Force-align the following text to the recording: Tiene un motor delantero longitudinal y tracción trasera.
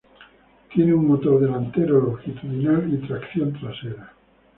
Tiene 0.73 0.95
un 0.95 1.07
motor 1.07 1.39
delantero 1.41 2.01
longitudinal 2.01 2.91
y 2.91 3.05
tracción 3.07 3.53
trasera. 3.53 4.11